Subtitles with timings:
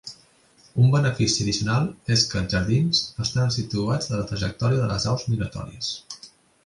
[0.83, 5.27] Un benefici addicional és que els jardins estan situats a la trajectòria de les aus
[5.35, 5.93] migratòries.